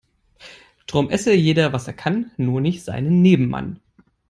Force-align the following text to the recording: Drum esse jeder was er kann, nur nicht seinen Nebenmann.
Drum 0.87 1.11
esse 1.11 1.31
jeder 1.33 1.73
was 1.73 1.85
er 1.85 1.93
kann, 1.93 2.31
nur 2.37 2.59
nicht 2.59 2.81
seinen 2.83 3.21
Nebenmann. 3.21 3.79